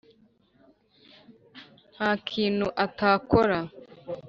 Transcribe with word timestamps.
nta 1.93 2.09
kintu 2.29 2.67
atakora. 2.85 3.57